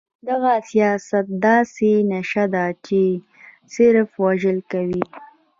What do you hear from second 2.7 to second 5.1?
چې صرف وژل کوي.